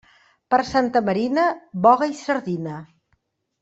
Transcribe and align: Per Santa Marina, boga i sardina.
Per 0.53 0.59
Santa 0.69 1.03
Marina, 1.11 1.45
boga 1.87 2.11
i 2.17 2.21
sardina. 2.25 2.85